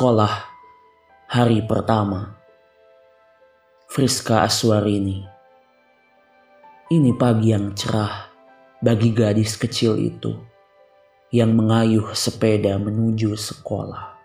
Sekolah 0.00 0.32
Hari 1.28 1.60
Pertama 1.68 2.32
Friska 3.84 4.48
Aswarini 4.48 5.28
Ini 6.88 7.12
pagi 7.20 7.52
yang 7.52 7.76
cerah 7.76 8.32
bagi 8.80 9.12
gadis 9.12 9.60
kecil 9.60 10.00
itu 10.00 10.32
yang 11.36 11.52
mengayuh 11.52 12.16
sepeda 12.16 12.80
menuju 12.80 13.36
sekolah. 13.36 14.16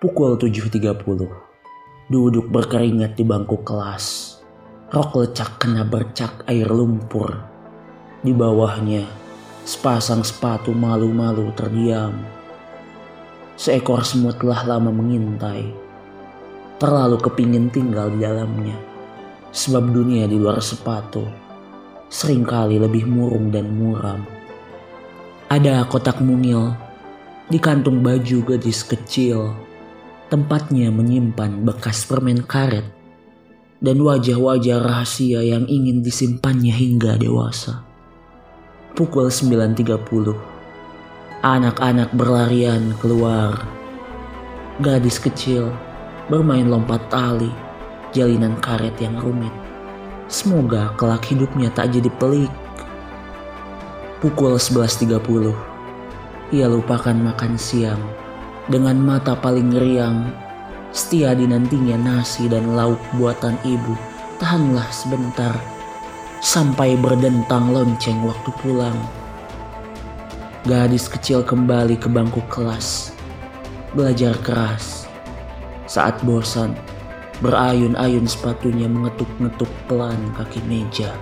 Pukul 0.00 0.40
7.30, 0.40 0.88
duduk 2.08 2.48
berkeringat 2.48 3.20
di 3.20 3.28
bangku 3.28 3.60
kelas. 3.60 4.40
Rok 4.88 5.20
lecak 5.20 5.60
kena 5.60 5.84
bercak 5.84 6.48
air 6.48 6.72
lumpur. 6.72 7.36
Di 8.24 8.32
bawahnya, 8.32 9.04
sepasang 9.68 10.24
sepatu 10.24 10.72
malu-malu 10.72 11.52
terdiam 11.52 12.39
Seekor 13.60 14.08
semut 14.08 14.40
telah 14.40 14.64
lama 14.64 14.88
mengintai. 14.88 15.68
Terlalu 16.80 17.20
kepingin 17.20 17.68
tinggal 17.68 18.08
di 18.08 18.24
dalamnya. 18.24 18.72
Sebab 19.52 19.92
dunia 19.92 20.24
di 20.24 20.40
luar 20.40 20.64
sepatu 20.64 21.28
sering 22.08 22.42
kali 22.42 22.80
lebih 22.80 23.04
murung 23.04 23.52
dan 23.52 23.68
muram. 23.68 24.24
Ada 25.52 25.84
kotak 25.92 26.24
mungil 26.24 26.72
di 27.52 27.60
kantung 27.60 28.00
baju 28.00 28.48
gadis 28.48 28.80
kecil. 28.80 29.52
Tempatnya 30.32 30.88
menyimpan 30.88 31.60
bekas 31.60 32.08
permen 32.08 32.40
karet 32.48 32.88
dan 33.84 34.00
wajah-wajah 34.00 34.80
rahasia 34.80 35.44
yang 35.44 35.68
ingin 35.68 36.00
disimpannya 36.00 36.72
hingga 36.72 37.20
dewasa. 37.20 37.84
Pukul 38.96 39.28
9.30 39.28 40.59
Anak-anak 41.40 42.12
berlarian 42.12 42.92
keluar. 43.00 43.64
Gadis 44.76 45.16
kecil 45.16 45.72
bermain 46.28 46.68
lompat 46.68 47.00
tali, 47.08 47.48
jalinan 48.12 48.60
karet 48.60 48.92
yang 49.00 49.16
rumit. 49.16 49.48
Semoga 50.28 50.92
kelak 51.00 51.24
hidupnya 51.32 51.72
tak 51.72 51.96
jadi 51.96 52.12
pelik. 52.20 52.52
Pukul 54.20 54.60
11.30, 54.60 55.56
ia 56.52 56.68
lupakan 56.68 57.16
makan 57.16 57.56
siang. 57.56 58.04
Dengan 58.68 59.00
mata 59.00 59.32
paling 59.32 59.72
riang, 59.72 60.28
setia 60.92 61.32
dinantinya 61.32 61.96
nasi 61.96 62.52
dan 62.52 62.76
lauk 62.76 63.00
buatan 63.16 63.56
ibu. 63.64 63.96
Tahanlah 64.36 64.92
sebentar, 64.92 65.56
sampai 66.44 67.00
berdentang 67.00 67.72
lonceng 67.72 68.28
waktu 68.28 68.52
pulang 68.60 69.19
Gadis 70.68 71.08
kecil 71.08 71.40
kembali 71.40 71.96
ke 71.96 72.04
bangku 72.12 72.44
kelas, 72.52 73.16
belajar 73.96 74.36
keras. 74.44 75.08
Saat 75.88 76.20
bosan, 76.20 76.76
berayun-ayun 77.40 78.28
sepatunya 78.28 78.84
mengetuk-ngetuk 78.84 79.72
pelan 79.88 80.20
kaki 80.36 80.60
meja. 80.68 81.16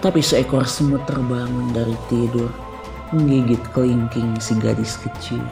Tapi 0.00 0.24
seekor 0.24 0.64
semut 0.64 1.04
terbangun 1.04 1.68
dari 1.76 1.92
tidur, 2.08 2.48
menggigit 3.12 3.60
kelingking 3.76 4.40
si 4.40 4.56
gadis 4.56 4.96
kecil. 5.04 5.44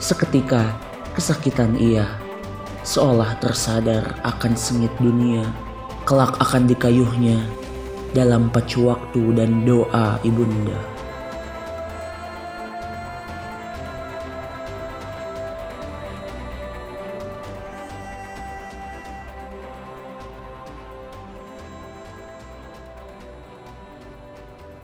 Seketika, 0.00 0.64
kesakitan 1.12 1.76
ia, 1.76 2.08
seolah 2.88 3.36
tersadar 3.36 4.16
akan 4.24 4.56
sengit 4.56 4.96
dunia, 4.96 5.44
kelak 6.08 6.40
akan 6.40 6.64
dikayuhnya 6.64 7.36
dalam 8.16 8.48
pacu 8.48 8.88
waktu 8.88 9.36
dan 9.36 9.68
doa 9.68 10.16
ibunda. 10.24 10.97